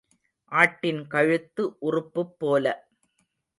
[0.51, 2.65] ஆட்டின் கழுத்து உறுப்புப் போல.